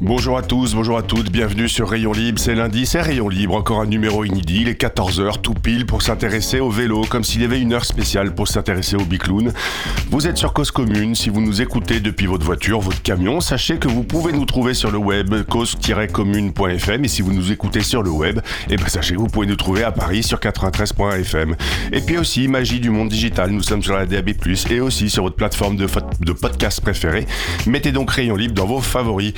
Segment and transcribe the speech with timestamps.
[0.00, 3.56] Bonjour à tous, bonjour à toutes, bienvenue sur Rayon Libre, c'est lundi, c'est Rayon Libre,
[3.56, 7.42] encore un numéro inédit, il est 14h tout pile pour s'intéresser au vélo, comme s'il
[7.42, 9.52] y avait une heure spéciale pour s'intéresser au bicloun.
[10.10, 13.78] Vous êtes sur Cause Commune, si vous nous écoutez depuis votre voiture, votre camion, sachez
[13.78, 18.04] que vous pouvez nous trouver sur le web cause-commune.fm et si vous nous écoutez sur
[18.04, 18.38] le web,
[18.70, 21.56] eh ben sachez que vous pouvez nous trouver à Paris sur 93.fm.
[21.90, 24.30] Et puis aussi, magie du monde digital, nous sommes sur la DAB+,
[24.70, 27.26] et aussi sur votre plateforme de podcast préférée.
[27.66, 29.32] Mettez donc Rayon Libre dans vos favoris.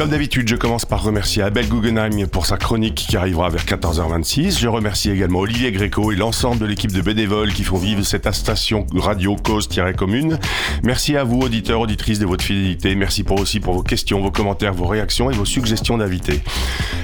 [0.00, 4.58] Comme d'habitude, je commence par remercier Abel Guggenheim pour sa chronique qui arrivera vers 14h26.
[4.58, 8.32] Je remercie également Olivier Gréco et l'ensemble de l'équipe de bénévoles qui font vivre cette
[8.32, 10.38] station radio cause-commune.
[10.84, 12.94] Merci à vous, auditeurs, auditrices, de votre fidélité.
[12.94, 16.40] Merci pour aussi pour vos questions, vos commentaires, vos réactions et vos suggestions d'invités.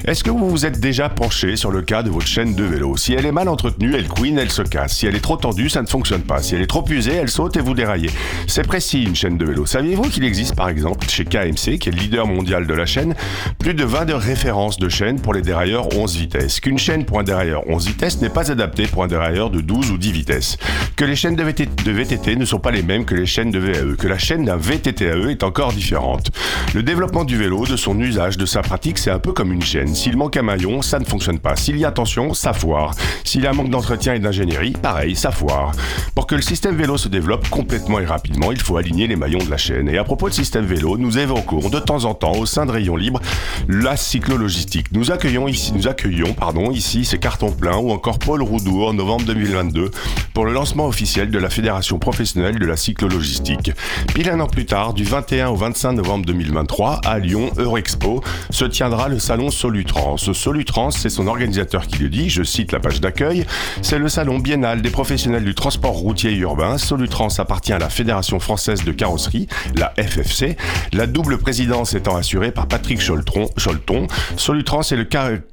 [0.06, 2.96] Est-ce que vous vous êtes déjà penché sur le cas de votre chaîne de vélo?
[2.96, 4.96] Si elle est mal entretenue, elle couine, elle se casse.
[4.96, 6.40] Si elle est trop tendue, ça ne fonctionne pas.
[6.40, 8.10] Si elle est trop usée, elle saute et vous déraillez.
[8.46, 9.66] C'est précis une chaîne de vélo.
[9.66, 13.14] Saviez-vous qu'il existe par exemple chez KMC, qui est le leader mondial de la chaîne,
[13.58, 16.60] plus de 20 références de chaînes pour les dérailleurs 11 vitesses.
[16.60, 19.90] Qu'une chaîne pour un dérailleur 11 vitesses n'est pas adaptée pour un dérailleur de 12
[19.90, 20.56] ou 10 vitesses.
[20.96, 23.96] Que les chaînes de VTT, ne sont pas les mêmes que les chaînes de VAE.
[23.96, 26.30] Que la chaîne d'un VTTAE est encore différente.
[26.74, 29.62] Le développement du vélo, de son usage, de sa pratique, c'est un peu comme une
[29.62, 29.94] chaîne.
[29.94, 31.56] S'il manque un maillon, ça ne fonctionne pas.
[31.56, 32.94] S'il y a tension, ça foire.
[33.24, 35.72] S'il y a manque d'entretien et d'ingénierie, pareil, ça foire.
[36.14, 39.44] Pour que le système vélo se développe complètement et rapidement, il faut aligner les maillons
[39.44, 39.88] de la chaîne.
[39.88, 42.72] Et à propos de système vélo, nous évoquons de temps en temps au sein de
[42.76, 43.20] Rayon Libre
[43.68, 44.92] la cyclo-logistique.
[44.92, 48.92] Nous accueillons ici, nous accueillons, pardon, ici c'est Carton Plein ou encore Paul Roudour en
[48.92, 49.90] novembre 2022
[50.34, 53.72] pour le lancement officiel de la Fédération professionnelle de la cyclo-logistique.
[54.14, 58.66] Pile un an plus tard, du 21 au 25 novembre 2023, à Lyon, Eurexpo, se
[58.66, 60.18] tiendra le salon Solutrans.
[60.18, 63.46] Solutrans, c'est son organisateur qui le dit, je cite la page d'accueil,
[63.80, 66.76] c'est le salon biennal des professionnels du transport routier et urbain.
[66.76, 70.56] Solutrans appartient à la Fédération française de carrosserie, la FFC,
[70.92, 74.06] la double présidence étant assurée par Patrick Cholton.
[74.36, 75.04] Solutrans est le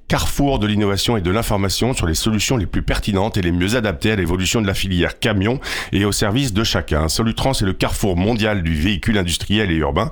[0.07, 3.75] carrefour de l'innovation et de l'information sur les solutions les plus pertinentes et les mieux
[3.75, 5.59] adaptées à l'évolution de la filière camion
[5.91, 7.07] et au service de chacun.
[7.09, 10.11] Solutrans est le carrefour mondial du véhicule industriel et urbain.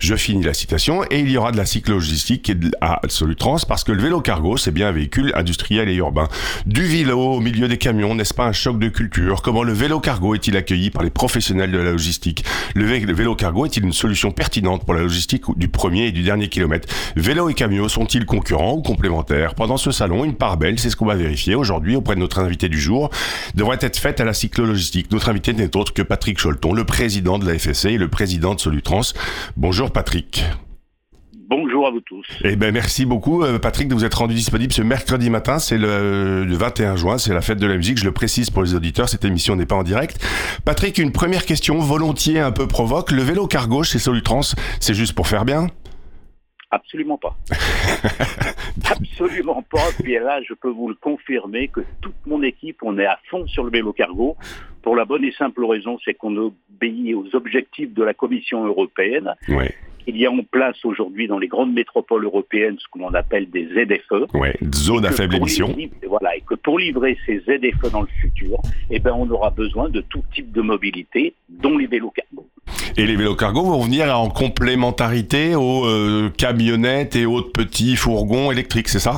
[0.00, 3.92] Je finis la citation et il y aura de la cyclogistique à Solutrans parce que
[3.92, 6.28] le vélo cargo, c'est bien un véhicule industriel et urbain.
[6.66, 9.40] Du vélo au milieu des camions, n'est-ce pas un choc de culture?
[9.42, 12.44] Comment le vélo cargo est-il accueilli par les professionnels de la logistique?
[12.74, 16.48] Le vélo cargo est-il une solution pertinente pour la logistique du premier et du dernier
[16.48, 16.88] kilomètre?
[17.16, 19.37] Vélo et camions sont-ils concurrents ou complémentaires?
[19.56, 22.38] Pendant ce salon, une part belle, c'est ce qu'on va vérifier aujourd'hui auprès de notre
[22.38, 23.10] invité du jour,
[23.54, 25.10] devrait être faite à la cyclologistique.
[25.12, 28.54] Notre invité n'est autre que Patrick Cholton, le président de la FSC et le président
[28.54, 29.12] de Solutrans.
[29.56, 30.44] Bonjour Patrick.
[31.50, 32.26] Bonjour à vous tous.
[32.44, 35.78] Eh ben merci beaucoup euh, Patrick de vous être rendu disponible ce mercredi matin, c'est
[35.78, 38.74] le, le 21 juin, c'est la fête de la musique, je le précise pour les
[38.74, 40.22] auditeurs, cette émission n'est pas en direct.
[40.66, 44.42] Patrick, une première question volontiers un peu provoque, le vélo cargo chez Solutrans,
[44.78, 45.68] c'est juste pour faire bien?
[46.70, 47.36] Absolument pas.
[48.90, 49.88] Absolument pas.
[50.02, 53.46] Puis là, je peux vous le confirmer que toute mon équipe, on est à fond
[53.46, 54.36] sur le vélo cargo.
[54.82, 59.34] Pour la bonne et simple raison, c'est qu'on obéit aux objectifs de la Commission européenne.
[60.06, 63.50] Il y a en place aujourd'hui dans les grandes métropoles européennes ce que l'on appelle
[63.50, 64.34] des ZFE.
[64.34, 65.74] Ouais, zone à faible émission.
[66.06, 68.58] Voilà, et que pour livrer ces ZFE dans le futur,
[68.90, 72.37] eh ben, on aura besoin de tout type de mobilité, dont les vélos cargo.
[72.98, 78.50] Et les vélos cargo vont venir en complémentarité aux euh, camionnettes et autres petits fourgons
[78.50, 79.14] électriques, c'est ça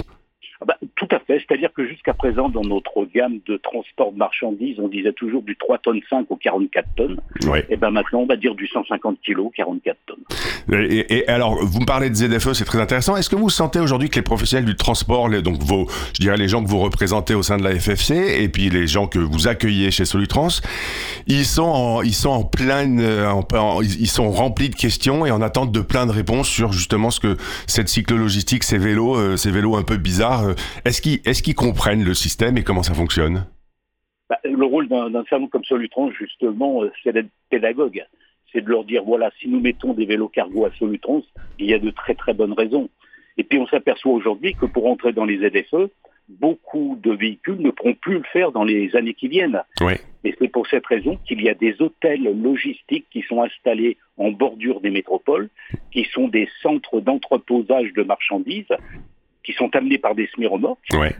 [0.60, 1.39] ah bah, tout à fait.
[1.50, 5.56] C'est-à-dire que jusqu'à présent, dans notre gamme de transport de marchandises, on disait toujours du
[5.56, 7.20] 3 tonnes 5 au 44 tonnes.
[7.68, 10.80] Et ben maintenant, on va dire du 150 kilos, 44 tonnes.
[10.80, 13.16] Et, et alors, vous me parlez de ZFE, c'est très intéressant.
[13.16, 16.36] Est-ce que vous sentez aujourd'hui que les professionnels du transport, les, donc vos, je dirais
[16.36, 19.18] les gens que vous représentez au sein de la FFC, et puis les gens que
[19.18, 20.60] vous accueillez chez Solutrans,
[21.26, 25.32] ils sont en, ils sont en pleine, en, en, ils sont remplis de questions et
[25.32, 27.36] en attente de plein de réponses sur justement ce que
[27.66, 30.54] cette cyclo-logistique, ces vélos, euh, ces vélos un peu bizarres, euh,
[30.84, 33.46] est-ce qu'ils est qu'ils comprennent le système et comment ça fonctionne?
[34.28, 38.04] Bah, Le rôle d'un salon comme Solutrans, justement, euh, c'est d'être pédagogue.
[38.52, 41.22] C'est de leur dire, voilà, si nous mettons des vélos cargo à Solutrans,
[41.58, 42.88] il y a de très très bonnes raisons.
[43.36, 45.90] Et puis on s'aperçoit aujourd'hui que pour entrer dans les ZFE,
[46.28, 49.62] beaucoup de véhicules ne pourront plus le faire dans les années qui viennent.
[49.80, 49.94] Oui.
[50.24, 54.30] Et c'est pour cette raison qu'il y a des hôtels logistiques qui sont installés en
[54.30, 55.48] bordure des métropoles,
[55.92, 58.76] qui sont des centres d'entreposage de marchandises,
[59.44, 61.14] qui sont amenés par des semi-remorques, Ouais.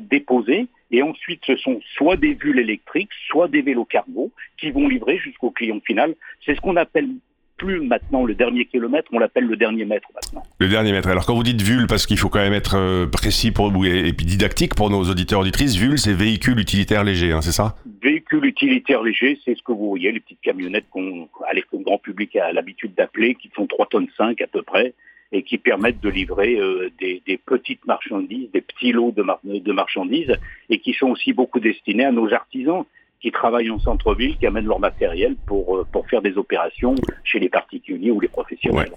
[0.00, 4.88] déposés, et ensuite ce sont soit des vulles électriques, soit des vélos cargo qui vont
[4.88, 6.14] livrer jusqu'au client final.
[6.44, 7.08] C'est ce qu'on appelle
[7.56, 10.42] plus maintenant le dernier kilomètre, on l'appelle le dernier mètre maintenant.
[10.58, 11.08] Le dernier mètre.
[11.08, 14.12] Alors quand vous dites VUL, parce qu'il faut quand même être euh, précis pour et,
[14.12, 17.76] puis didactique pour nos auditeurs auditrices, VUL c'est véhicule utilitaire léger, hein, c'est ça?
[18.02, 21.98] Véhicules utilitaires légers, c'est ce que vous voyez, les petites camionnettes qu'on, que le grand
[21.98, 24.92] public a l'habitude d'appeler, qui font 3 tonnes 5 à peu près,
[25.32, 29.24] et qui permettent de livrer euh, des, petites marchandises, des petits lots de,
[29.58, 30.36] de marchandises,
[30.70, 32.84] et qui sont aussi beaucoup destinés à nos artisans
[33.24, 36.94] qui travaillent en centre-ville, qui amènent leur matériel pour, euh, pour faire des opérations
[37.24, 38.90] chez les particuliers ou les professionnels.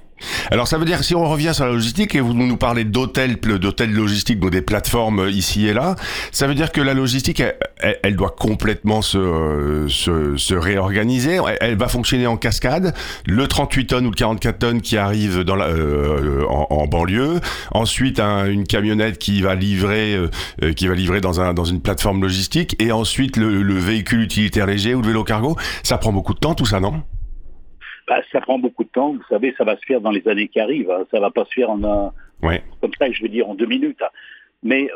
[0.52, 3.38] Alors ça veut dire si on revient sur la logistique et vous nous parlez d'hôtels,
[3.38, 5.96] d'hôtels logistiques, donc des plateformes euh, ici et là,
[6.34, 7.42] ça veut dire que la logistique,
[7.80, 11.40] elle, doit complètement se, euh, se, se réorganiser.
[11.62, 12.94] Elle, va fonctionner en cascade.
[13.26, 15.70] Le 38 tonnes ou le 44 tonnes qui arrive dans la,
[16.50, 17.40] en, banlieue.
[17.72, 20.18] Ensuite un- une camionnette qui va livrer,
[20.76, 22.76] qui va livrer dans un dans une plateforme logistique.
[22.80, 25.56] Et ensuite le véhicule utilitaire léger ou le vélo cargo.
[25.84, 27.04] Ça prend beaucoup de temps tout ça, non?
[28.08, 30.48] Bah, ça prend beaucoup de temps, vous savez, ça va se faire dans les années
[30.48, 31.04] qui arrivent, hein.
[31.12, 32.12] ça va pas se faire en un,
[32.42, 32.64] Ouais.
[32.80, 34.02] comme ça, je veux dire, en deux minutes.
[34.02, 34.10] hein.
[34.64, 34.90] Mais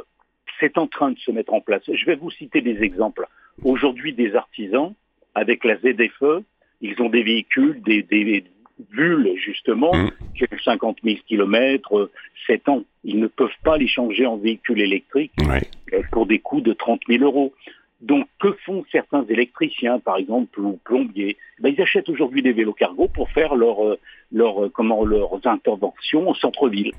[0.60, 1.82] c'est en train de se mettre en place.
[1.92, 3.28] Je vais vous citer des exemples.
[3.64, 4.94] Aujourd'hui, des artisans,
[5.36, 6.44] avec la ZFE,
[6.82, 8.46] ils ont des véhicules, des, des
[8.92, 10.12] bulles, justement, Mhm.
[10.36, 12.10] qui ont 50 000 kilomètres,
[12.48, 12.84] 7 ans.
[13.04, 15.62] Ils ne peuvent pas les changer en véhicules électriques Ouais.
[15.94, 17.54] euh, pour des coûts de 30 000 euros.
[18.02, 21.38] Donc, que font certains électriciens, par exemple, ou plombiers?
[21.62, 23.98] Ben, Ils achètent aujourd'hui des vélos cargo pour faire leur, euh,
[24.34, 26.92] leur, euh, comment, leurs interventions au centre-ville.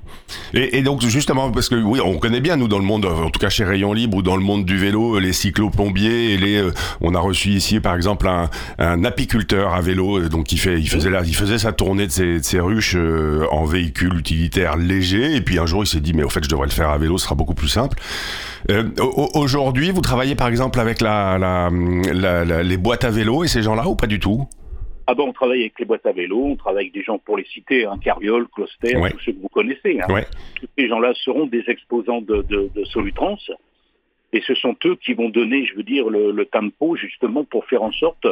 [0.53, 3.29] Et, et donc justement parce que oui on connaît bien nous dans le monde en
[3.31, 6.57] tout cas chez Rayon Libre ou dans le monde du vélo les cyclo-plombiers et les
[6.57, 6.71] euh,
[7.01, 10.79] on a reçu ici par exemple un, un apiculteur à vélo euh, donc il fait
[10.79, 14.15] il faisait la, il faisait sa tournée de ses, de ses ruches euh, en véhicule
[14.17, 15.35] utilitaire léger.
[15.35, 16.97] Et puis un jour il s'est dit mais au fait je devrais le faire à
[16.99, 17.97] vélo ce sera beaucoup plus simple.
[18.69, 21.69] Euh, au- aujourd'hui vous travaillez par exemple avec la, la,
[22.45, 24.45] la- les boîtes à vélo et ces gens là ou pas du tout?
[25.05, 27.35] Ah ben, on travaille avec les boîtes à vélo, on travaille avec des gens pour
[27.37, 29.11] les citer, hein, Carriol, Closter, Ouais.
[29.11, 29.99] tous ceux que vous connaissez.
[30.01, 30.13] hein.
[30.13, 30.25] Ouais.
[30.59, 33.37] Tous ces gens-là seront des exposants de, de, de Solutrans.
[34.31, 37.65] Et ce sont eux qui vont donner, je veux dire, le, le tempo justement pour
[37.65, 38.25] faire en sorte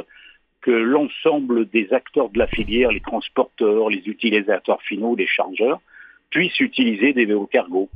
[0.62, 5.82] que l'ensemble des acteurs de la filière, les transporteurs, les utilisateurs finaux, les chargeurs,
[6.32, 7.90] puissent utiliser des vélos cargo.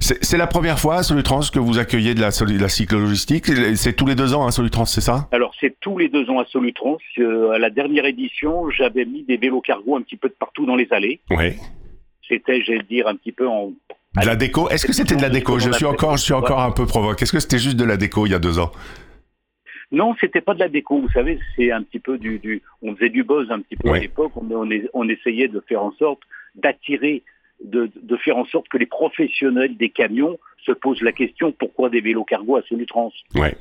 [0.00, 3.46] c'est la première fois Solutrans que vous accueillez de la, soli- la cyclologistique
[3.76, 5.28] c'est tous les deux ans hein, Solutrans c'est ça?
[5.32, 6.98] Alors c'est tous les deux ans à Solutrans.
[7.18, 10.66] Euh, à la dernière édition, j'avais mis des vélos cargo un petit peu de partout
[10.66, 11.20] dans les allées.
[11.30, 11.56] ouais
[12.28, 13.68] C'était, j'allais dire, un petit peu en
[14.20, 14.68] De la déco?
[14.68, 15.58] Est-ce que c'était de la déco?
[15.58, 17.22] Je suis encore, je suis encore un peu provoque.
[17.22, 18.72] Est-ce que c'était juste de la déco il y a deux ans?
[19.90, 21.00] Non, c'était pas de la déco.
[21.00, 23.88] Vous savez, c'est un petit peu du, du on faisait du buzz un petit peu
[23.88, 23.98] Ouais.
[23.98, 24.32] à l'époque.
[24.36, 24.46] On,
[24.92, 26.20] on essayait de faire en sorte
[26.54, 27.22] d'attirer,
[27.64, 31.90] de, de faire en sorte que les professionnels des camions se posent la question pourquoi
[31.90, 33.12] des vélos cargo à Solutrans.
[33.34, 33.56] Ouais.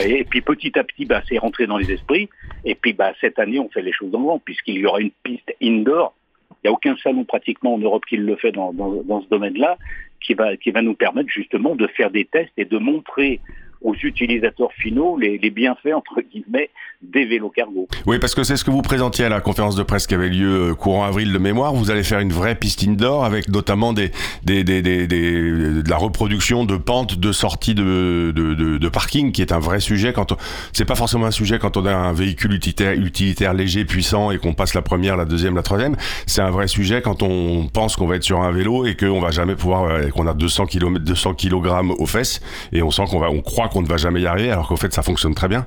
[0.00, 2.28] Et, puis petit à petit, bah, c'est rentré dans les esprits.
[2.64, 5.10] Et puis bah, cette année, on fait les choses en grand puisqu'il y aura une
[5.22, 6.14] piste indoor.
[6.50, 9.28] Il n'y a aucun salon pratiquement en Europe qui le fait dans, dans, dans ce
[9.28, 9.78] domaine-là,
[10.20, 13.40] qui va, qui va nous permettre justement de faire des tests et de montrer
[13.84, 16.70] aux utilisateurs finaux les, bienfaits, entre guillemets,
[17.02, 17.88] des vélos cargo.
[18.06, 20.28] Oui, parce que c'est ce que vous présentiez à la conférence de presse qui avait
[20.28, 21.74] lieu euh, courant avril de mémoire.
[21.74, 24.12] Vous allez faire une vraie piste indoor avec notamment des,
[24.44, 29.42] des, des, des, de la reproduction de pentes de sortie de, de, de, parking, qui
[29.42, 30.12] est un vrai sujet.
[30.12, 30.36] Quand
[30.72, 34.38] c'est pas forcément un sujet quand on a un véhicule utilitaire, utilitaire léger, puissant et
[34.38, 35.96] qu'on passe la première, la deuxième, la troisième.
[36.26, 39.20] C'est un vrai sujet quand on pense qu'on va être sur un vélo et qu'on
[39.20, 41.62] va jamais pouvoir, euh, qu'on a 200 km, 200 kg
[41.98, 42.40] aux fesses
[42.72, 44.76] et on sent qu'on va, on croit qu'on ne va jamais y arriver, alors qu'au
[44.76, 45.66] fait ça fonctionne très bien.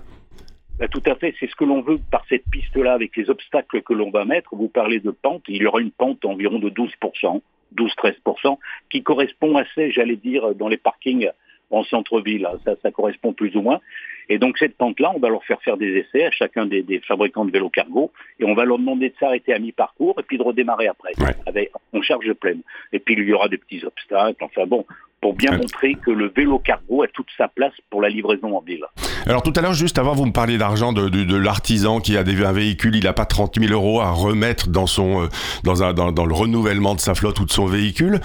[0.79, 3.81] Bah, tout à fait, c'est ce que l'on veut par cette piste-là, avec les obstacles
[3.81, 4.55] que l'on va mettre.
[4.55, 7.41] Vous parlez de pente, il y aura une pente environ de 12%,
[7.77, 8.57] 12-13%,
[8.89, 11.29] qui correspond assez, j'allais dire, dans les parkings
[11.71, 12.47] en centre-ville.
[12.63, 13.79] Ça, ça correspond plus ou moins.
[14.27, 16.99] Et donc cette pente-là, on va leur faire faire des essais à chacun des, des
[16.99, 20.37] fabricants de vélos cargo, et on va leur demander de s'arrêter à mi-parcours et puis
[20.37, 21.35] de redémarrer après, Ouais.
[21.45, 22.61] avec en charge pleine.
[22.91, 24.43] Et puis il y aura des petits obstacles.
[24.43, 24.85] Enfin bon,
[25.25, 25.57] pour bien Ouais.
[25.57, 28.83] montrer que le vélo cargo a toute sa place pour la livraison en ville.
[29.25, 32.15] Alors tout à l'heure, juste avant, vous me parliez d'argent de, de, de l'artisan qui
[32.15, 35.27] a des, un véhicule, il n'a pas 30 000 euros à remettre dans son euh,
[35.63, 38.19] dans, un, dans, dans le renouvellement de sa flotte ou de son véhicule.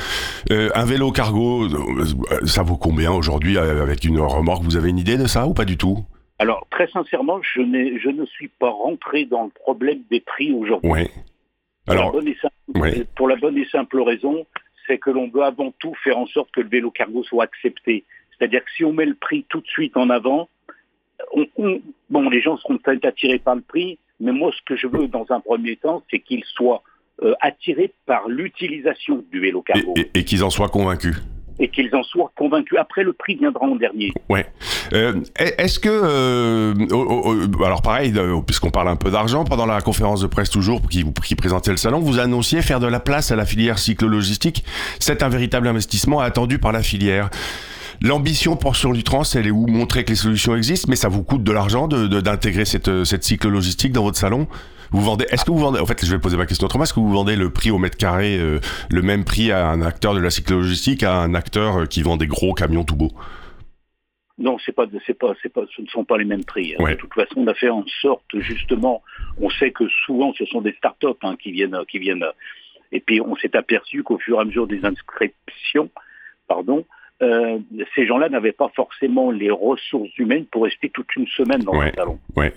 [0.51, 2.05] Euh, un vélo cargo, euh,
[2.45, 4.63] ça vaut combien aujourd'hui avec une remorque?
[4.65, 6.05] Vous avez une idée de ça ou pas du tout?
[6.39, 10.91] Alors, très sincèrement, je, ne suis pas rentré dans le problème des prix aujourd'hui.
[10.91, 11.11] Ouais.
[11.87, 13.07] Pour, la Alors, bonne et simple- ouais.
[13.17, 14.45] pour la bonne et simple raison,
[14.91, 18.05] c'est que l'on veut avant tout faire en sorte que le vélo cargo soit accepté.
[18.37, 20.49] C'est-à-dire que si on met le prix tout de suite en avant,
[21.33, 24.75] on- on- bon, les gens seront peut-être attirés par le prix, mais moi, ce que
[24.77, 26.83] je veux dans un premier temps, c'est qu'ils soient
[27.23, 31.17] euh, attirés par l'utilisation du vélo Et, cargo et- et qu'ils en soient convaincus.
[31.61, 32.79] Et qu'ils en soient convaincus.
[32.81, 34.13] Après, le prix viendra en dernier.
[34.29, 34.47] Ouais.
[34.93, 39.67] Euh, Est-ce que, euh, oh, oh, alors pareil, euh, puisqu'on parle un peu d'argent, pendant
[39.67, 42.99] la conférence de presse toujours qui, qui présentait le salon, vous annonciez faire de la
[42.99, 44.65] place à la filière cyclo-logistique.
[44.99, 47.29] C'est un véritable investissement attendu par la filière.
[48.03, 49.67] L'ambition pour sur du trans, elle est où?
[49.67, 53.25] Montrer que les solutions existent, mais ça vous coûte de l'argent d'intégrer cette, euh, cette
[53.25, 54.49] cyclo-logistique dans votre salon?
[54.93, 56.95] Vous vendez, est-ce que vous vendez, en fait, je vais poser ma question autrement, est-ce
[56.95, 58.59] que vous vendez le prix au mètre carré, euh,
[58.91, 62.17] le même prix à un acteur de la cyclo-logistique à un acteur euh, qui vend
[62.17, 63.13] des gros camions tout beaux?
[64.39, 66.75] Non, c'est pas, c'est pas, c'est pas, ce ne sont pas les mêmes prix.
[66.79, 66.83] hein.
[66.83, 66.93] Ouais.
[66.95, 69.03] De toute façon, on a fait en sorte justement.
[69.39, 72.25] On sait que souvent, ce sont des start-up hein, qui viennent, qui viennent.
[72.91, 75.91] Et puis, on s'est aperçu qu'au fur et à mesure des inscriptions,
[76.49, 76.87] pardon,
[77.23, 77.59] euh,
[77.95, 81.91] ces gens-là n'avaient pas forcément les ressources humaines pour rester toute une semaine dans Ouais.
[81.91, 82.19] le salon.
[82.35, 82.55] Ouais.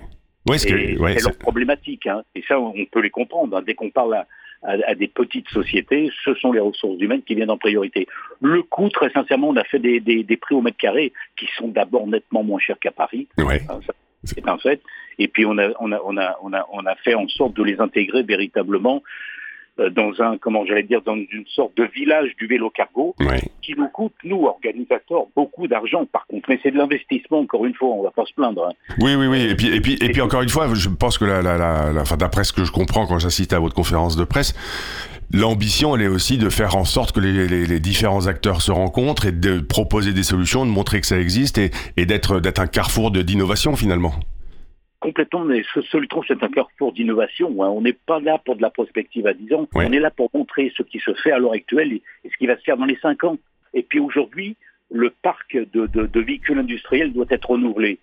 [0.47, 2.07] Ouais, ce ouais, c'est c'est- leur problématique.
[2.07, 2.23] Hein.
[2.35, 3.55] Et ça, on peut les comprendre.
[3.57, 3.63] hein.
[3.65, 4.27] Dès qu'on parle à,
[4.63, 8.07] à- à des petites sociétés, ce sont les ressources humaines qui viennent en priorité.
[8.41, 11.47] Le coût, très sincèrement, on a fait des, des- des prix au mètre carré qui
[11.57, 13.27] sont d'abord nettement moins chers qu'à Paris.
[13.37, 13.61] ouais.
[13.69, 13.79] Hein,
[14.25, 14.81] C'est un fait.
[15.19, 17.55] Et puis on a, on a, on a, on a, on a fait en sorte
[17.57, 19.03] de les intégrer véritablement
[19.77, 23.15] dans un, comment j'allais dire, dans une sorte de village du vélo cargo
[23.61, 26.47] qui nous coûte, nous, organisateurs, beaucoup d'argent par contre.
[26.49, 28.67] Mais c'est de l'investissement, encore une fois, on va pas se plaindre.
[28.67, 28.93] hein.
[28.99, 29.41] Oui, oui, oui.
[29.49, 31.91] Et puis, et puis, et puis encore une fois, je pense que la, la, la,
[31.91, 34.53] la- enfin, d'après ce que je comprends quand j'assiste à votre conférence de presse,
[35.31, 38.71] l'ambition, elle est aussi de faire en sorte que les, les, les différents acteurs se
[38.71, 42.59] rencontrent et de proposer des solutions, de montrer que ça existe et, et d'être, d'être
[42.59, 44.13] un carrefour de, d'innovation finalement.
[45.03, 47.49] Complètement, mais ce Solutron, c'est un carrefour d'innovation.
[47.61, 47.67] hein.
[47.67, 49.67] On n'est pas là pour de la prospective à 10 ans.
[49.89, 52.37] On est là pour montrer ce qui se fait à l'heure actuelle et, et ce
[52.37, 53.37] qui va se faire dans les 5 ans.
[53.73, 54.55] Et puis aujourd'hui,
[54.89, 57.99] le parc de, de- de véhicules industriels doit être renouvelé.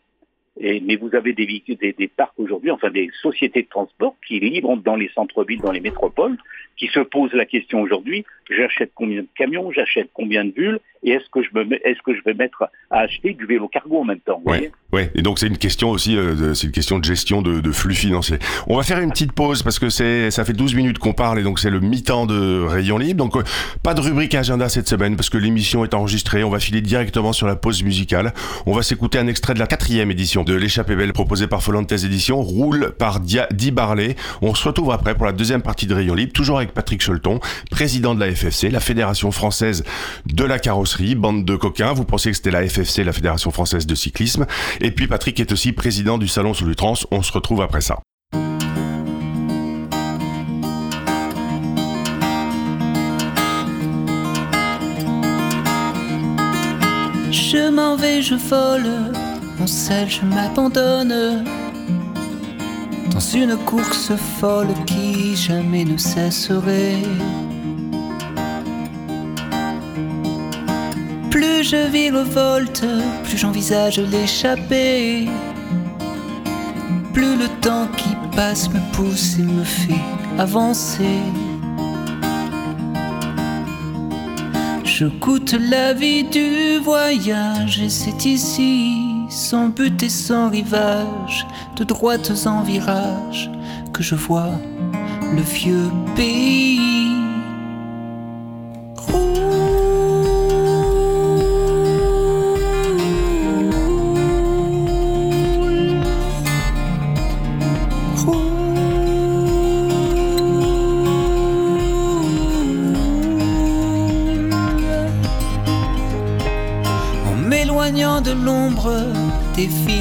[0.58, 4.16] Et, mais vous avez des, véhicules- des, des parcs aujourd'hui, enfin des sociétés de transport
[4.26, 6.36] qui livrent dans les centres-villes, dans les métropoles,
[6.76, 11.10] qui se posent la question aujourd'hui j'achète combien de camions, j'achète combien de bulles, et
[11.12, 13.98] est-ce que je me mets- est-ce que je vais mettre à acheter du vélo cargo
[14.00, 16.72] en même temps vous voyez Ouais, et donc c'est une question aussi, euh, c'est une
[16.72, 18.38] question de gestion de, de flux financiers.
[18.66, 21.38] On va faire une petite pause parce que c'est, ça fait 12 minutes qu'on parle
[21.38, 23.22] et donc c'est le mi-temps de Rayon Libre.
[23.24, 23.44] Donc euh,
[23.84, 26.42] pas de rubrique agenda cette semaine parce que l'émission est enregistrée.
[26.42, 28.32] On va filer directement sur la pause musicale.
[28.66, 31.92] On va s'écouter un extrait de la quatrième édition de l'échappée belle proposée par Folantes
[31.92, 33.72] Éditions, roule par Dia, Di.
[34.42, 37.40] On se retrouve après pour la deuxième partie de Rayon Libre, toujours avec Patrick Cholton,
[37.70, 39.84] président de la FFC, la Fédération Française
[40.26, 41.92] de la Carrosserie, bande de coquins.
[41.92, 44.46] Vous pensiez que c'était la FFC, la Fédération Française de Cyclisme.
[44.80, 46.94] Et puis Patrick est aussi président du Salon sous Trans.
[47.10, 47.98] On se retrouve après ça.
[57.50, 59.12] Je m'en vais, je vole,
[59.66, 61.44] je m'abandonne
[63.10, 67.02] dans une course folle qui jamais ne cesserait.
[71.30, 72.86] Plus je virevolte,
[73.24, 75.28] plus j'envisage l'échapper.
[77.12, 80.04] Plus le temps qui passe me pousse et me fait
[80.38, 81.20] avancer.
[84.84, 88.99] Je goûte la vie du voyage et c'est ici,
[89.30, 91.46] sans but et sans rivage,
[91.76, 93.50] de droites en virages,
[93.92, 94.52] que je vois
[95.34, 96.89] le vieux pays.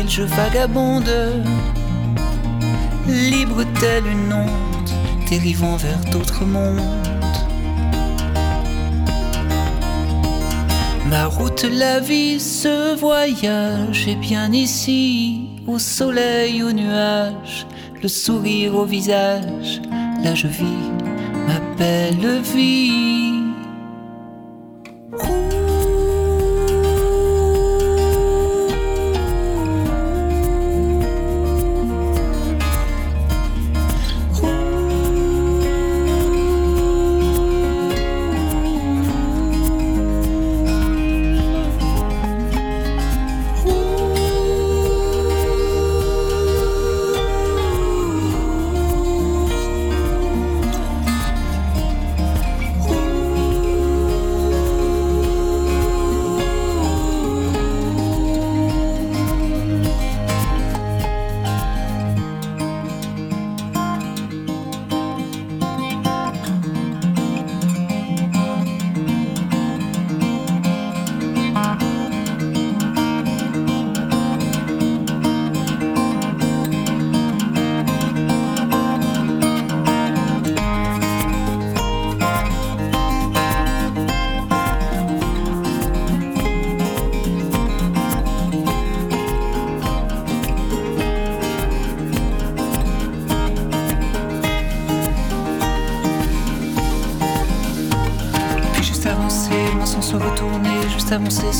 [0.10, 1.44] Je vagabonde,
[3.08, 4.90] libre telle une onde,
[5.30, 6.82] dérivant vers d'autres mondes.
[11.10, 17.68] Ma route, la vie, ce voyage est bien ici, au soleil, au nuage,
[18.02, 19.80] le sourire au visage.
[20.24, 20.90] Là je vis
[21.48, 23.29] ma belle vie.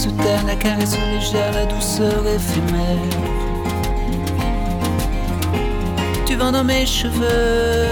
[0.08, 2.98] La caresse légère, la douceur éphémère.
[6.26, 7.86] Tu vends dans mes cheveux.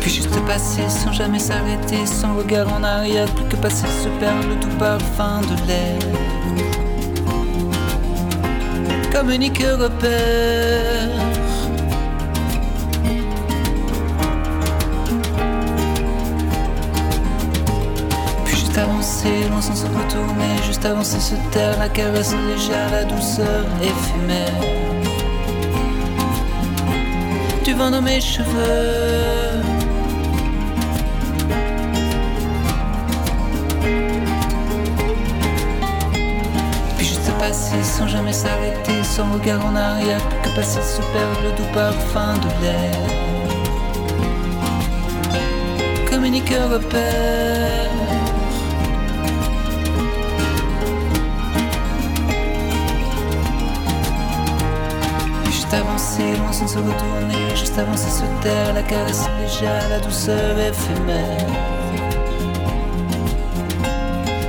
[0.00, 4.48] Puis juste passer sans jamais s'arrêter, sans regard en arrière, plus que passer se perdre
[4.48, 5.98] le tout parfum de l'air.
[9.12, 11.21] Comme unique repère.
[19.22, 24.52] Avancer, loin sans se retourner, juste avancer se taire, la caresse légère, la douceur éphémère.
[27.64, 29.62] Tu vends dans mes cheveux.
[36.96, 41.40] Puis juste passer sans jamais s'arrêter, sans regard en arrière, plus que passer se perdre
[41.44, 42.98] le doux parfum de l'air.
[46.10, 47.81] Comme unique repère.
[55.72, 60.58] Juste avancer, loin sans se retourner, juste avancer se taire, la caresse légère, la douceur
[60.58, 61.46] éphémère.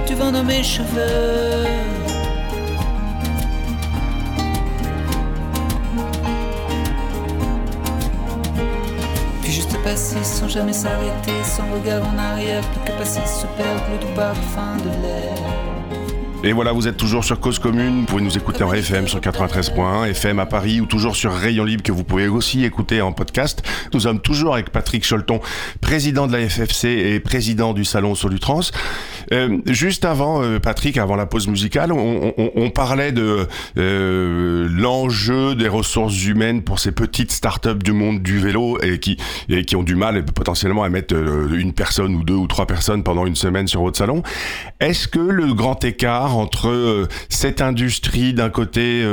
[0.05, 1.65] Tu vends dans mes cheveux.
[9.41, 13.83] Puis juste passer sans jamais s'arrêter, sans regard en arrière, plus que passer se perdre
[13.91, 15.72] le doux parfum de l'air.
[16.45, 18.01] Et voilà, vous êtes toujours sur Cause Commune.
[18.01, 21.63] Vous pouvez nous écouter en FM sur 93.1, FM à Paris ou toujours sur Rayon
[21.63, 23.63] Libre que vous pouvez aussi écouter en podcast.
[23.93, 25.39] Nous sommes toujours avec Patrick Cholton,
[25.79, 28.59] président de la FFC et président du Salon Solutrans.
[29.31, 34.67] Euh, juste avant, euh, Patrick, avant la pause musicale, on, on- on parlait de euh,
[34.69, 39.17] l'enjeu des ressources humaines pour ces petites startups du monde du vélo et qui,
[39.49, 42.65] et qui ont du mal potentiellement à mettre euh, une personne ou deux ou trois
[42.67, 44.23] personnes pendant une semaine sur votre salon.
[44.79, 49.03] Est-ce que le grand écart entre euh, cette industrie d'un côté,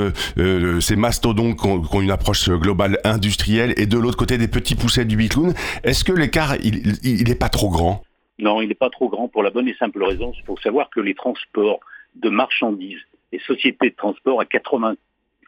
[0.81, 4.75] ces mastodontes qui ont, ont une approche globale industrielle et de l'autre côté des petits
[4.75, 8.03] poussets du bicloun, est-ce que l'écart il, il, il est pas trop grand?
[8.41, 10.33] Non, il n'est pas trop grand pour la bonne et simple raison.
[10.37, 11.81] Il faut savoir que les transports
[12.17, 13.01] de marchandises,
[13.33, 14.95] les sociétés de transport à 80,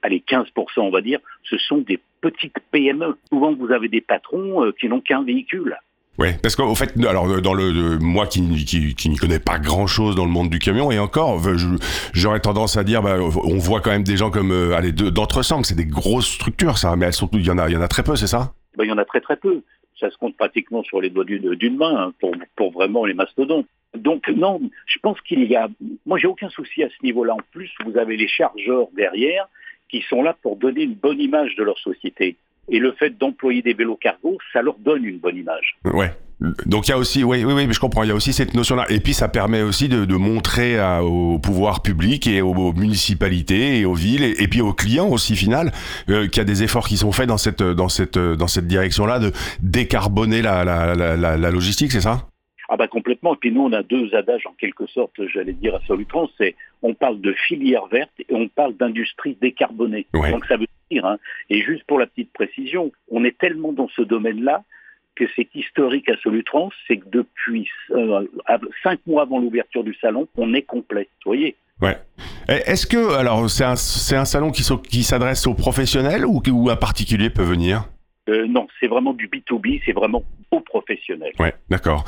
[0.03, 0.47] allez 15%,
[0.79, 3.17] on va dire, ce sont des petites PME.
[3.29, 5.77] Souvent, vous avez des patrons euh, qui n'ont qu'un véhicule.
[6.19, 9.59] Ouais, parce qu'au fait, alors dans le euh, moi qui, qui, qui n'y connais pas
[9.59, 11.41] grand chose dans le monde du camion et encore,
[12.13, 15.09] j'aurais tendance à dire, bah, on voit quand même des gens comme euh, allez de-
[15.09, 17.73] d'entre-sang, que c'est des grosses structures ça, mais elles sont, il y en a, il
[17.73, 18.53] y en a très peu, c'est ça?
[18.77, 19.63] Ben, il y en a très très peu.
[20.03, 23.67] Ça se compte pratiquement sur les doigts d'une main hein, pour, pour vraiment les mastodontes.
[23.95, 25.69] Donc non, je pense qu'il y a...
[26.07, 27.35] Moi, j'ai aucun souci à ce niveau-là.
[27.35, 29.47] En plus, vous avez les chargeurs derrière
[29.89, 32.37] qui sont là pour donner une bonne image de leur société.
[32.69, 35.77] Et le fait d'employer des vélos cargo, ça leur donne une bonne image.
[35.85, 36.11] Ouais.
[36.67, 38.03] Donc il y a aussi, oui, oui, oui, mais je comprends.
[38.03, 41.05] Il y a aussi cette notion-là, et puis ça permet aussi de, de montrer à-
[41.05, 45.09] au pouvoir public et aux, aux municipalités et aux villes et, et puis aux clients
[45.09, 45.71] aussi final
[46.09, 48.67] euh, qu'il y a des efforts qui sont faits dans cette dans cette dans cette
[48.67, 52.27] direction-là de décarboner la la, la, la, la logistique, c'est ça?
[52.69, 53.35] Ah bah complètement.
[53.35, 56.57] Et puis nous, on a deux adages en quelque sorte, j'allais dire à Solutrans, c'est
[56.83, 60.07] on parle de filière verte et on parle d'industrie décarbonée.
[60.15, 60.31] Ouais.
[60.31, 61.19] Donc ça veut dire, hein,
[61.51, 64.65] et juste pour la petite précision, on est tellement dans ce domaine-là
[65.17, 68.27] que c'est historique à Solutrans, c'est que depuis euh,
[68.83, 71.09] cinq mois avant l'ouverture du salon, on est complet.
[71.25, 71.99] Vous voyez Ouais.
[72.49, 77.43] Est-ce que alors c'est un salon qui s'adresse aux professionnels ou, ou un particulier peut
[77.43, 77.89] venir?
[78.29, 81.33] Euh, Non, c'est vraiment du B2B, c'est vraiment aux professionnels.
[81.41, 82.05] Ouais, d'accord.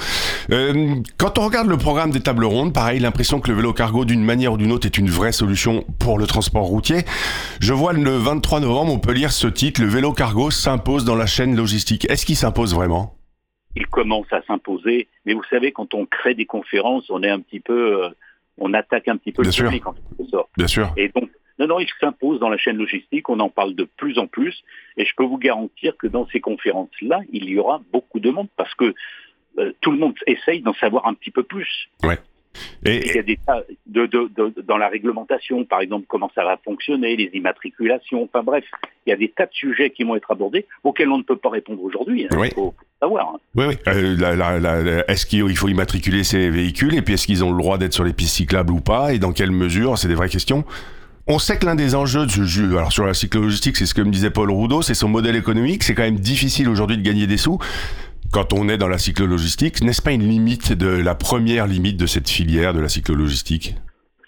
[0.50, 4.04] Euh, quand on regarde le programme des tables rondes, pareil, l'impression que le vélo cargo,
[4.04, 6.98] d'une manière ou d'une autre, est une vraie solution pour le transport routier.
[7.60, 11.16] Je vois le 23 novembre, on peut lire ce titre, le vélo cargo s'impose dans
[11.16, 12.08] la chaîne logistique.
[12.10, 13.16] Est-ce qu'il s'impose vraiment?
[13.76, 15.08] Il commence à s'imposer.
[15.26, 18.08] Mais vous savez, quand on crée des conférences, on est un petit peu, euh,
[18.58, 19.64] on attaque un petit peu Bien le sûr.
[19.64, 20.48] public en quelque sorte.
[20.56, 20.92] Bien sûr.
[20.96, 23.28] Et donc, non, non, il s'impose dans la chaîne logistique.
[23.28, 24.62] On en parle de plus en plus.
[24.96, 28.48] Et je peux vous garantir que dans ces conférences-là, il y aura beaucoup de monde
[28.56, 28.94] parce que
[29.58, 31.88] euh, tout le monde essaye d'en savoir un petit peu plus.
[32.86, 36.44] Il y a des tas de, de- de- dans la réglementation, par exemple, comment ça
[36.44, 38.64] va fonctionner, les immatriculations, enfin bref,
[39.06, 41.34] il y a des tas de sujets qui vont être abordés auxquels on ne peut
[41.36, 42.26] pas répondre aujourd'hui.
[42.30, 42.36] hein.
[42.38, 42.48] Oui.
[42.52, 43.34] Il faut savoir.
[43.34, 43.38] hein.
[43.56, 43.74] oui, oui.
[43.88, 47.92] Euh, est-ce qu'il faut immatriculer ces véhicules et puis est-ce qu'ils ont le droit d'être
[47.92, 50.64] sur les pistes cyclables ou pas et dans quelle mesure C'est des vraies questions.
[51.26, 53.94] On sait que l'un des enjeux de ce jeu, alors sur la cyclo-logistique, c'est ce
[53.94, 55.82] que me disait Paul Roudot, c'est son modèle économique.
[55.82, 57.58] C'est quand même difficile aujourd'hui de gagner des sous.
[58.30, 62.06] Quand on est dans la cyclo-logistique, n'est-ce pas une limite de la première limite de
[62.06, 63.74] cette filière de la cyclo-logistique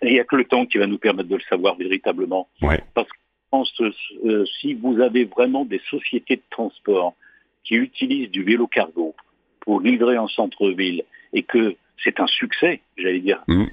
[0.02, 2.48] il n'y a que le temps qui va nous permettre de le savoir véritablement.
[2.62, 2.80] Ouais.
[2.94, 3.92] Parce que je pense que
[4.28, 7.14] euh, si vous avez vraiment des sociétés de transport
[7.64, 9.14] qui utilisent du vélo cargo
[9.60, 13.64] pour livrer en centre-ville et que c'est un succès, j'allais dire, Mm.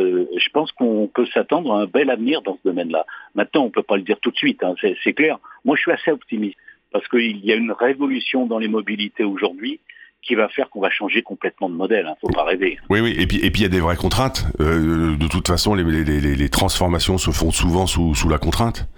[0.00, 3.04] Euh, je pense qu'on peut s'attendre à un bel avenir dans ce domaine-là.
[3.34, 5.38] Maintenant, on peut pas le dire tout de suite, hein, c'est clair.
[5.64, 6.56] Moi, je suis assez optimiste
[6.92, 9.80] parce qu'il y a une révolution dans les mobilités aujourd'hui
[10.22, 12.06] qui va faire qu'on va changer complètement de modèle.
[12.06, 12.78] Hein, faut pas rêver.
[12.90, 14.44] Oui, oui, et puis et puis il y a des vraies contraintes.
[14.60, 18.38] Euh, de toute façon, les, les, les, les transformations se font souvent sous, sous la
[18.38, 18.88] contrainte.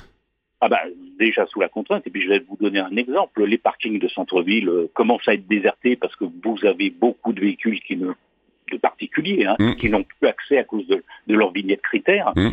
[0.60, 0.80] Ah bah
[1.18, 2.06] déjà sous la contrainte.
[2.06, 3.44] Et puis je vais vous donner un exemple.
[3.44, 7.40] Les parkings de centre-ville euh, commencent à être désertés parce que vous avez beaucoup de
[7.40, 8.12] véhicules qui ne
[8.70, 9.74] de particuliers hein, Mm.
[9.76, 12.32] qui n'ont plus accès à cause de, de leur vignette critère.
[12.36, 12.50] Mm.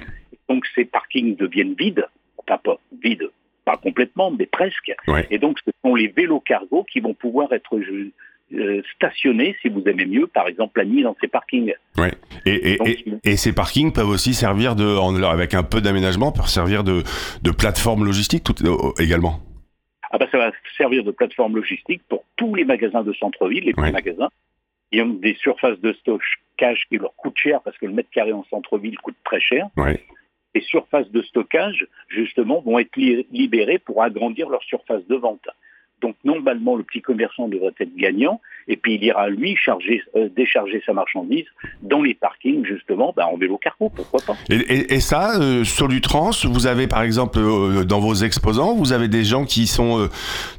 [0.50, 2.06] Donc ces parkings deviennent vides,
[2.38, 3.30] enfin pas vides,
[3.66, 4.92] pas complètement, mais presque.
[5.08, 5.26] Ouais.
[5.32, 8.12] Et donc ce sont les vélos cargo qui vont pouvoir être euh,
[8.54, 11.74] euh, stationnés, si vous aimez mieux, par exemple la nuit dans ces parkings.
[12.46, 15.82] Et, et, Donc, et, et ces parkings peuvent aussi servir de, en- avec un peu
[15.82, 17.02] d'aménagement, peuvent servir de,
[17.42, 19.40] de plateforme logistique tout, euh, également?
[20.12, 23.72] Ah bah ça va servir de plateforme logistique pour tous les magasins de centre-ville, les
[23.74, 23.92] petits Ouais.
[23.92, 24.30] magasins.
[24.92, 28.34] Ils ont des surfaces de stockage qui leur coûtent cher parce que le mètre carré
[28.34, 29.68] en centre-ville coûte très cher.
[29.78, 30.04] Ouais.
[30.54, 35.48] Les surfaces de stockage, justement, vont être li- libérées pour agrandir leur surface de vente.
[36.06, 38.36] Donc normalement, le petit commerçant devrait être gagnant,
[38.68, 41.46] et puis il ira lui charger, euh, décharger sa marchandise
[41.92, 44.36] dans les parkings justement, bah, en vélo cargo, pourquoi pas.
[44.54, 48.92] Et, et, et ça, euh, Solutrans, vous avez par exemple euh, dans vos exposants, vous
[48.98, 50.08] avez des gens qui sont euh,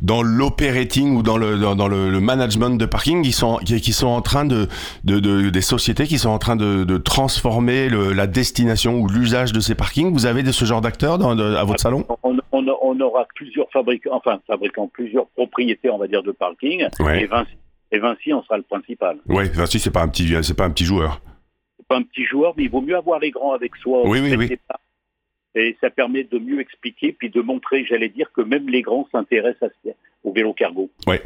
[0.03, 3.81] dans l'operating ou dans le dans, dans le, le management de parking, qui sont qui,
[3.81, 4.67] qui sont en train de,
[5.05, 9.09] de, de- des sociétés qui sont en train de, de transformer le- la destination ou
[9.09, 10.13] l'usage de ces parkings.
[10.13, 12.05] Vous avez de ce genre d'acteurs à votre salon?
[12.25, 16.87] On, on- on aura plusieurs fabricants, enfin fabricants, plusieurs propriétaires, on va dire, de parking,
[17.01, 17.23] Ouais.
[17.23, 17.53] et Vinci,
[17.93, 19.19] et Vinci en sera le principal.
[19.27, 21.21] Ouais, enfin, si c'est pas un petit c'est pas un petit joueur.
[21.79, 24.03] C'est pas un petit joueur, mais il vaut mieux avoir les grands avec soi.
[24.09, 24.57] Oui, oui, oui.
[25.55, 29.09] Et ça permet de mieux expliquer, puis de montrer, j'allais dire, que même les grands
[29.13, 29.91] s'intéressent à ce-
[30.27, 30.91] au vélo cargo.
[31.07, 31.21] L-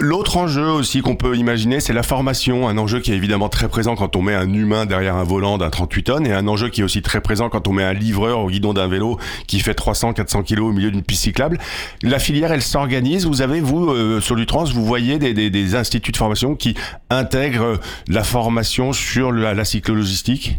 [0.00, 3.68] L'autre enjeu aussi qu'on peut imaginer, c'est la formation, un enjeu qui est évidemment très
[3.68, 6.68] présent quand on met un humain derrière un volant d'un 38 tonnes, et un enjeu
[6.68, 9.60] qui est aussi très présent quand on met un livreur au guidon d'un vélo qui
[9.60, 11.58] fait 300-400 kilos au milieu d'une piste cyclable.
[12.02, 13.26] La filière, elle s'organise.
[13.26, 16.74] Vous avez, vous, euh, sur Lutrans, vous voyez des, des- des instituts de formation qui
[17.10, 17.76] intègrent euh,
[18.08, 20.58] la formation sur la, la cyclologistique?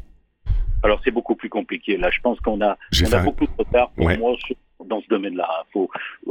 [0.83, 1.97] Alors c'est beaucoup plus compliqué.
[1.97, 4.17] Là, je pense qu'on a, on a un- beaucoup de retard pour Ouais.
[4.17, 4.55] moi sur-
[4.87, 5.65] dans ce domaine-là.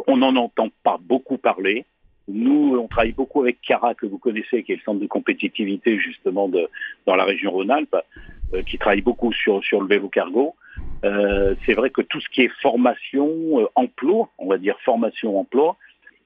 [0.06, 1.84] On n'en entend pas beaucoup parler.
[2.26, 5.98] Nous, on travaille beaucoup avec CARA, que vous connaissez, qui est le centre de compétitivité
[5.98, 7.96] justement dans la région Rhône-Alpes,
[8.54, 10.54] euh, qui travaille beaucoup sur, le vélo cargo.
[11.04, 15.76] Euh, c'est vrai que tout ce qui est formation, euh, emploi, on va dire formation-emploi,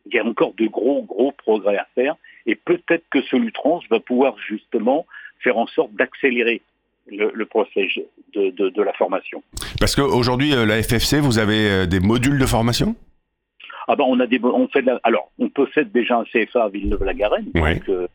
[0.07, 2.17] il y a encore de gros, gros progrès à faire.
[2.47, 5.05] Et peut-être que Solutrans va pouvoir justement
[5.41, 6.62] faire en sorte d'accélérer
[7.11, 8.01] le, le processus
[8.35, 9.42] de, de, de la formation.
[9.81, 12.94] Parce qu'aujourd'hui, euh, la FFC, vous avez euh, des modules de formation?
[13.90, 16.25] Ah ben on a des on fait de la- alors on peut faire déjà un
[16.25, 17.77] CFA à Villeneuve-la-Garenne Ouais.
[17.77, 18.07] donc euh,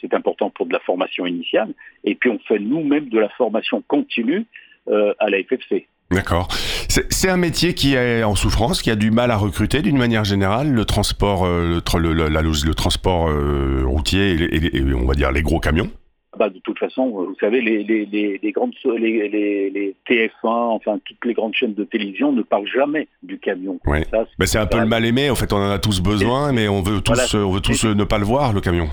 [0.00, 3.82] c'est important pour de la formation initiale et puis on fait nous-mêmes de la formation
[3.86, 4.46] continue
[4.88, 5.86] euh, à la FFC.
[6.10, 6.48] D'accord.
[6.88, 10.24] C'est un métier qui est en souffrance, qui a du mal à recruter d'une manière
[10.24, 10.72] générale.
[10.72, 15.30] Le transport, le, tra- le- la- le transport euh, routier et, et on va dire
[15.30, 15.88] les gros camions?
[16.32, 19.96] Ah bah, de toute façon, vous savez, les, les, les, les grandes les, les, les
[20.08, 23.80] TF1, enfin toutes les grandes chaînes de télévision ne parlent jamais du camion.
[24.10, 25.28] Ça, Ben, c'est un peu le mal aimé.
[25.28, 27.28] En fait, on en a tous besoin, mais on veut tous, Voilà.
[27.34, 28.88] euh, on veut tous euh, ne pas le voir le camion.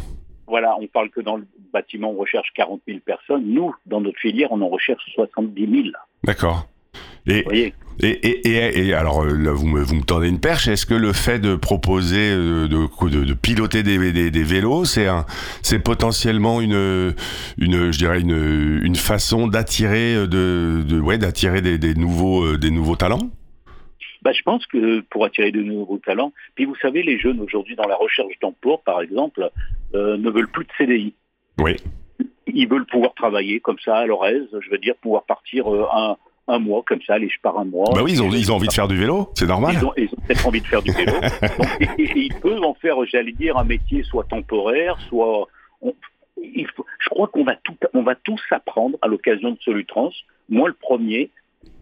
[0.48, 3.44] Voilà, on parle que dans le bâtiment, on recherche 40 000 personnes.
[3.46, 5.88] Nous, dans notre filière, on en recherche 70 000.
[6.24, 6.68] D'accord.
[7.28, 10.68] Et, et, et, et, et alors euh, là, vous me, vous me tendez une perche.
[10.68, 14.86] Est-ce que le fait de proposer euh, de, de, de piloter des, des, des vélos,
[14.86, 15.26] c'est un,
[15.62, 17.14] c'est potentiellement une,
[17.58, 22.58] une, je dirais une, une façon d'attirer euh, de, de ouais, d'attirer des, des nouveaux,
[22.58, 23.30] des nouveaux talents?
[24.24, 27.76] Bah, je pense que pour attirer de nouveaux talents, puis vous savez, les jeunes aujourd'hui
[27.76, 29.50] dans la recherche d'emploi, par exemple,
[29.96, 31.14] euh, ne veulent plus de CDI.
[31.60, 31.76] Oui.
[32.48, 35.86] Ils veulent pouvoir travailler comme ça à leur aise, je veux dire pouvoir partir euh,
[35.94, 37.90] un, un mois comme ça, aller je pars un mois.
[37.94, 39.76] Bah oui, ils ont, ils ont envie de faire du vélo, c'est normal.
[39.78, 41.12] Ils ont, ils ont peut-être envie de faire du vélo.
[41.22, 45.48] Donc, et, et- et ils peuvent en faire, j'allais dire, un métier soit temporaire, soit.
[45.82, 45.96] on-
[46.42, 50.12] il faut- je crois qu'on va tout, on va tous apprendre à l'occasion de Solutrans.
[50.50, 51.32] Moi, le premier,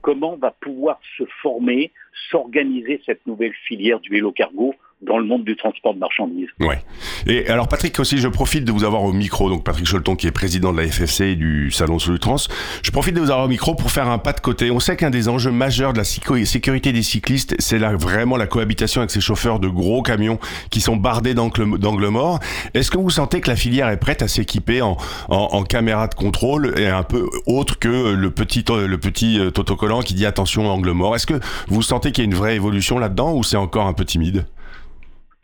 [0.01, 1.91] comment va pouvoir se former,
[2.31, 4.73] s'organiser cette nouvelle filière du vélo cargo
[5.05, 6.49] dans le monde du transport de marchandises.
[6.59, 6.79] Ouais.
[7.27, 10.27] Et alors Patrick aussi, je profite de vous avoir au micro, donc Patrick Cholton qui
[10.27, 12.35] est président de la FFC et du salon Solutrans.
[12.81, 14.71] Je profite de vous avoir au micro pour faire un pas de côté.
[14.71, 18.37] On sait qu'un des enjeux majeurs de la sécu- sécurité des cyclistes, c'est là vraiment
[18.37, 20.39] la cohabitation avec ces chauffeurs de gros camions
[20.69, 22.39] qui sont bardés d'angles morts.
[22.73, 24.97] Est-ce que vous sentez que la filière est prête à s'équiper en,
[25.29, 30.01] en, caméra de contrôle et un peu autre que le petit le petit euh, autocollant
[30.01, 31.15] qui dit attention angle mort?
[31.15, 33.93] Est-ce que vous sentez qu'il y a une vraie évolution là-dedans ou c'est encore un
[33.93, 34.45] peu timide?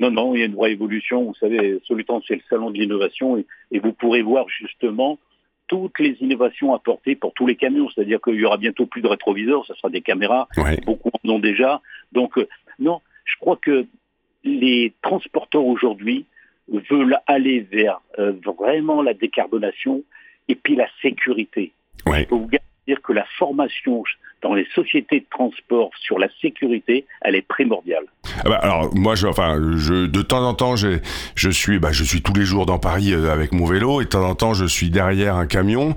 [0.01, 1.23] Non, non, il y a une vraie évolution.
[1.25, 5.19] Vous savez, Solutan, c'est le salon de l'innovation et, et, vous pourrez voir justement
[5.67, 7.87] toutes les innovations apportées pour tous les camions.
[7.89, 10.47] C'est-à-dire qu'il y aura bientôt plus de rétroviseurs, ce sera des caméras.
[10.57, 10.77] Ouais.
[10.85, 11.81] Beaucoup en ont déjà.
[12.11, 12.47] Donc, euh,
[12.79, 13.85] non, je crois que
[14.43, 16.25] les transporteurs aujourd'hui
[16.67, 20.03] veulent aller vers euh, vraiment la décarbonation
[20.47, 21.73] et puis la sécurité.
[22.07, 22.23] Ouais.
[22.23, 22.49] Je peux vous
[22.87, 24.03] dire que la formation
[24.41, 28.03] dans les sociétés de transport sur la sécurité, elle est primordiale.
[28.43, 32.03] Ah bah, alors moi, je, enfin, je, de temps en temps, je, suis, bah, je
[32.03, 34.53] suis tous les jours dans Paris euh, avec mon vélo, et de temps en temps,
[34.53, 35.95] je suis derrière un camion,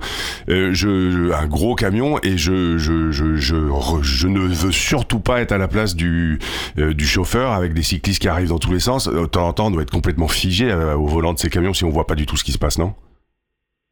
[0.49, 5.57] euh, je, un gros camion, et je, je, je, ne veux surtout pas être à
[5.57, 6.39] la place du,
[6.77, 9.07] euh, du chauffeur avec des cyclistes qui arrivent dans tous les sens.
[9.07, 11.73] De temps en temps, on doit être complètement figé euh, au volant de ces camions
[11.73, 12.93] si on voit pas du tout ce qui se passe, non?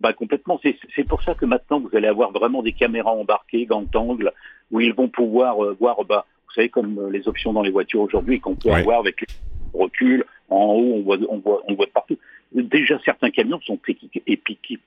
[0.04, 0.60] Bah, complètement.
[0.96, 4.34] C'est pour ça que maintenant, vous allez avoir vraiment des caméras embarquées, grand angle,
[4.70, 7.72] où ils vont pouvoir euh, voir, bah, vous savez, comme euh, les options dans les
[7.72, 8.82] voitures aujourd'hui, qu'on peut Ouais.
[8.82, 9.28] avoir avec les
[9.74, 12.18] recul, en haut, on voit, on voit, on voit de partout.
[12.56, 13.80] Déjà, certains camions sont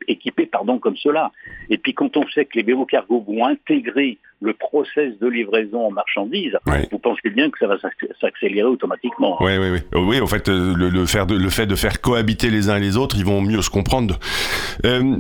[0.09, 1.33] équipés, pardon, comme cela.
[1.71, 5.87] Et puis, quand on sait que les vélos cargo vont intégrer le process de livraison
[5.87, 6.87] en marchandises, Ouais.
[6.93, 9.37] vous pensez bien que ça va s'acc- s'accélérer automatiquement.
[9.41, 9.79] Oui, oui, oui.
[9.95, 12.69] Euh, Oui, au fait, euh, le, le, faire de, le fait de faire cohabiter les
[12.71, 14.19] uns et les autres, ils vont mieux se comprendre.
[14.85, 15.17] Euh,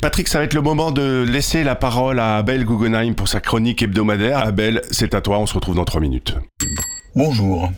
[0.00, 3.40] Patrick, ça va être le moment de laisser la parole à Abel Guggenheim pour sa
[3.40, 4.38] chronique hebdomadaire.
[4.38, 6.34] Abel, c'est à toi, on se retrouve dans trois minutes.
[7.14, 7.70] Bonjour.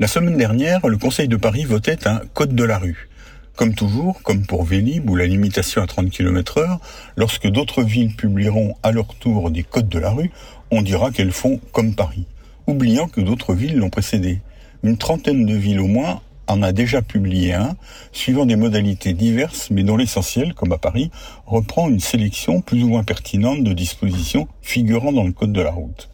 [0.00, 3.08] La semaine dernière, le Conseil de Paris votait un code de la rue.
[3.56, 6.78] Comme toujours, comme pour Vélib ou la limitation à 30 km heure,
[7.16, 10.30] lorsque d'autres villes publieront à leur tour des codes de la rue,
[10.70, 12.26] on dira qu'elles font comme Paris,
[12.66, 14.40] oubliant que d'autres villes l'ont précédé.
[14.82, 17.76] Une trentaine de villes au moins en a déjà publié un,
[18.12, 21.10] suivant des modalités diverses, mais dont l'essentiel, comme à Paris,
[21.46, 25.72] reprend une sélection plus ou moins pertinente de dispositions figurant dans le code de la
[25.72, 26.10] route.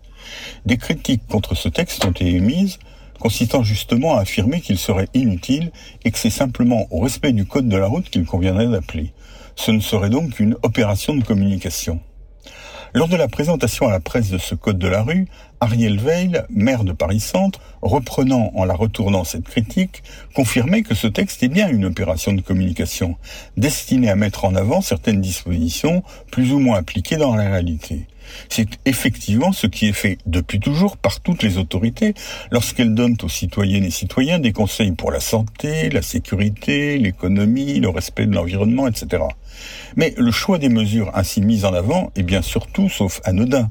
[0.64, 2.78] Des critiques contre ce texte ont été émises,
[3.22, 5.70] consistant justement à affirmer qu'il serait inutile
[6.04, 9.12] et que c'est simplement au respect du code de la route qu'il conviendrait d'appeler.
[9.54, 12.00] Ce ne serait donc qu'une opération de communication.
[12.94, 15.28] Lors de la présentation à la presse de ce code de la rue,
[15.60, 20.02] Ariel Veil, maire de Paris-Centre, reprenant en la retournant cette critique,
[20.34, 23.16] confirmait que ce texte est bien une opération de communication,
[23.56, 28.08] destinée à mettre en avant certaines dispositions plus ou moins appliquées dans la réalité.
[28.48, 32.14] C'est effectivement ce qui est fait depuis toujours par toutes les autorités
[32.50, 37.88] lorsqu'elles donnent aux citoyennes et citoyens des conseils pour la santé, la sécurité, l'économie, le
[37.88, 39.22] respect de l'environnement, etc.
[39.96, 43.70] Mais le choix des mesures ainsi mises en avant est bien surtout, sauf anodin.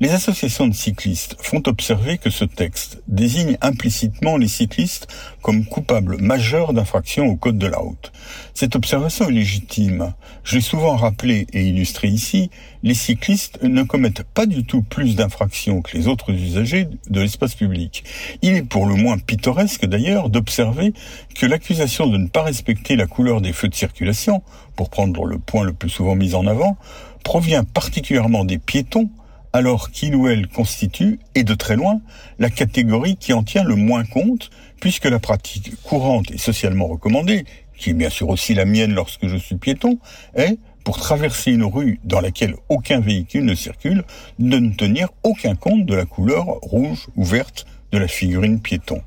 [0.00, 5.06] Les associations de cyclistes font observer que ce texte désigne implicitement les cyclistes
[5.42, 8.12] comme coupables majeurs d'infractions au code de la route.
[8.54, 10.12] Cette observation est légitime.
[10.44, 12.50] Je l'ai souvent rappelé et illustré ici,
[12.82, 17.54] les cyclistes ne commettent pas du tout plus d'infractions que les autres usagers de l'espace
[17.54, 18.04] public.
[18.42, 20.94] Il est pour le moins pittoresque d'ailleurs d'observer
[21.34, 24.42] que l'accusation de ne pas respecter la couleur des feux de circulation,
[24.74, 26.76] pour prendre le point le plus souvent mis en avant,
[27.22, 29.10] provient particulièrement des piétons
[29.52, 32.00] alors qu'il ou elle constitue, et de très loin,
[32.38, 37.44] la catégorie qui en tient le moins compte, puisque la pratique courante et socialement recommandée,
[37.76, 39.98] qui est bien sûr aussi la mienne lorsque je suis piéton,
[40.34, 44.04] est, pour traverser une rue dans laquelle aucun véhicule ne circule,
[44.38, 49.02] de ne tenir aucun compte de la couleur rouge ou verte de la figurine piéton.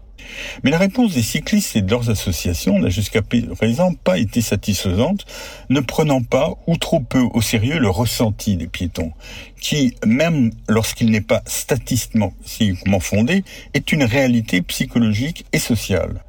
[0.64, 5.26] Mais la réponse des cyclistes et de leurs associations n'a jusqu'à présent pas été satisfaisante,
[5.70, 9.12] ne prenant pas ou trop peu au sérieux le ressenti des piétons,
[9.60, 12.34] qui, même lorsqu'il n'est pas statistiquement
[13.00, 16.24] fondé, est une réalité psychologique et sociale.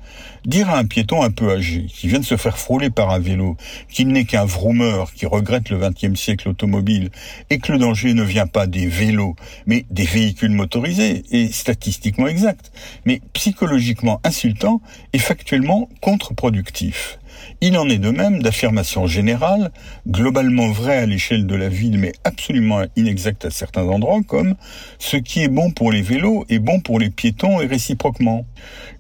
[0.47, 3.19] Dire à un piéton un peu âgé, qui vient de se faire frôler par un
[3.19, 3.57] vélo,
[3.91, 7.11] qu'il n'est qu'un vroumeur qui regrette le XXe siècle automobile,
[7.51, 9.35] et que le danger ne vient pas des vélos,
[9.67, 12.71] mais des véhicules motorisés, est statistiquement exact,
[13.05, 14.81] mais psychologiquement insultant
[15.13, 17.19] et factuellement contre-productif.
[17.61, 19.71] Il en est de même d'affirmations générales,
[20.09, 24.55] globalement vraies à l'échelle de la ville, mais absolument inexactes à certains endroits, comme
[24.99, 28.45] ce qui est bon pour les vélos est bon pour les piétons et réciproquement.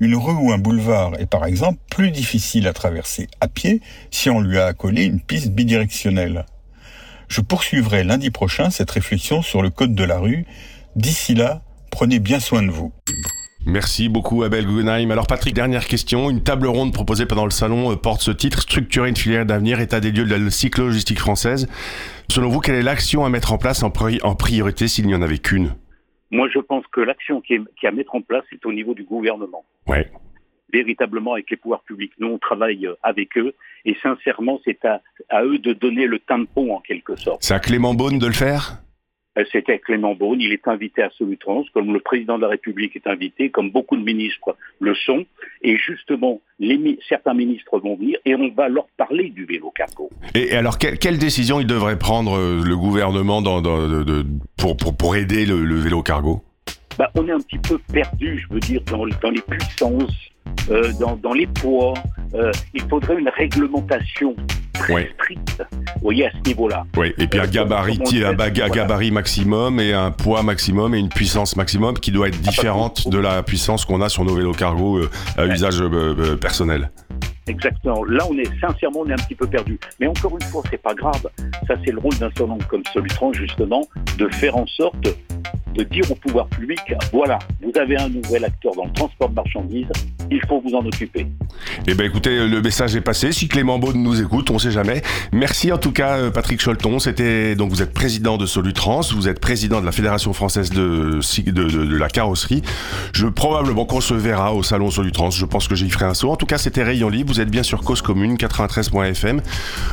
[0.00, 4.30] Une rue ou un boulevard est par exemple plus difficile à traverser à pied si
[4.30, 6.44] on lui a accolé une piste bidirectionnelle.
[7.28, 10.46] Je poursuivrai lundi prochain cette réflexion sur le code de la rue.
[10.94, 12.92] D'ici là, prenez bien soin de vous.
[13.68, 15.10] Merci beaucoup Abel Guggenheim.
[15.10, 16.30] Alors Patrick, dernière question.
[16.30, 19.80] Une table ronde proposée pendant le salon euh, porte ce titre, Structurer une filière d'avenir,
[19.80, 21.68] état des lieux de la cyclo-logistique française.
[22.30, 25.16] Selon vous, quelle est l'action à mettre en place en, pri en priorité s'il n'y
[25.16, 25.74] en avait qu'une?
[26.30, 28.72] Moi, je pense que l'action qui est, qui est à mettre en place est au
[28.72, 29.64] niveau du gouvernement.
[29.88, 30.12] Ouais.
[30.72, 32.12] Véritablement avec les pouvoirs publics.
[32.20, 33.52] Nous, on travaille avec eux
[33.84, 37.42] et sincèrement, c'est à, à eux de donner le tampon en quelque sorte.
[37.42, 38.80] C'est à Clément Beaune de le faire?
[39.38, 42.96] Euh, C'était Clément Beaune, il est invité à Solutrans, comme le président de la République
[42.96, 45.24] est invité, comme beaucoup de ministres le sont.
[45.62, 50.10] Et justement, les certains ministres vont venir et on va leur parler du vélo cargo.
[50.34, 54.24] Et, alors, quelle, quelle décision il devrait prendre euh, le gouvernement dans, dans- de- de-
[54.56, 56.42] pour, pour, pour aider le, le vélo cargo?
[56.98, 60.25] Bah, on est un petit peu perdu, je veux dire, dans, dans les puissances,
[60.70, 61.94] euh, dans, dans les poids.
[62.34, 64.34] Euh, il faudrait une réglementation
[64.74, 66.84] très stricte, vous voyez, à ce niveau-là.
[66.96, 68.82] Oui, et puis un gabarit, Comment on un fait, baga- voilà.
[68.82, 73.18] gabarit maximum et un poids maximum et une puissance maximum qui doit être différente de
[73.18, 76.90] la puissance qu'on a sur nos vélos cargo euh, à usage euh, euh, personnel.
[77.48, 78.04] Exactement.
[78.04, 79.78] Là, on est sincèrement, on est un petit peu perdu.
[80.00, 81.28] Mais encore une fois, c'est pas grave.
[81.68, 83.82] Ça, c'est le rôle d'un salon comme Solutron, justement,
[84.18, 85.06] de faire en sorte
[85.76, 86.78] de dire au pouvoir public
[87.12, 89.86] voilà, vous avez un nouvel acteur dans le transport de marchandises,
[90.30, 91.26] il faut vous en occuper.
[91.86, 93.32] Eh ben écoutez, le message est passé.
[93.32, 95.02] Si Clément Beaune nous écoute, on sait jamais.
[95.32, 96.98] Merci en tout cas, euh, Patrick Cholton.
[96.98, 101.20] C'était donc vous êtes président de Solutrans, vous êtes président de la Fédération française de,
[101.46, 102.62] de, la carrosserie.
[103.12, 105.30] Je probablement qu'on se verra au salon Solutrans.
[105.30, 106.30] Je pense que j'y ferai un saut.
[106.30, 107.32] En tout cas, c'était Rayon Libre.
[107.32, 109.40] Vous êtes bien sur Cause Commune 93.fm.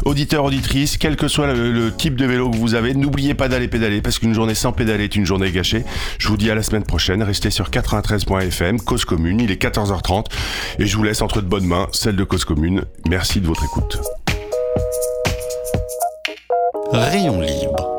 [0.05, 3.67] Auditeurs, auditrices, quel que soit le type de vélo que vous avez, n'oubliez pas d'aller
[3.67, 5.72] pédaler parce qu'une journée sans pédaler est une journée gâchée.
[6.17, 7.23] Je vous dis à la semaine prochaine.
[7.23, 9.39] Restez sur 93.fm, Cause Commune.
[9.39, 10.25] Il est 14h30
[10.79, 12.83] et je vous laisse entre de bonnes mains, celle de Cause Commune.
[13.07, 13.99] Merci de votre écoute.
[16.91, 17.92] Rayon libre